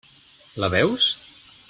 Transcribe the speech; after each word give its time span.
La 0.63 0.69
veus? 0.77 1.11